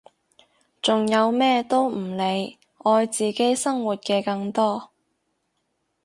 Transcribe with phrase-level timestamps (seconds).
[0.81, 4.89] 仲有咩都唔理愛自己生活嘅更多！